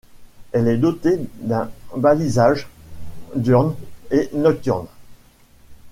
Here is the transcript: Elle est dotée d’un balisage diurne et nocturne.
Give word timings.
Elle 0.51 0.67
est 0.67 0.77
dotée 0.79 1.19
d’un 1.41 1.69
balisage 1.95 2.67
diurne 3.35 3.75
et 4.09 4.29
nocturne. 4.33 4.87